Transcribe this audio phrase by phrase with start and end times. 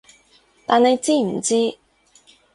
[0.65, 1.77] 但你知唔知